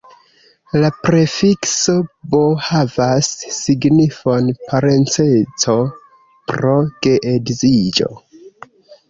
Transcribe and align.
La 0.83 0.87
prefikso 1.07 1.93
bo- 2.31 2.39
havas 2.69 3.29
signifon 3.57 4.49
"parenceco 4.73 5.77
pro 6.55 6.75
geedziĝo". 7.09 8.11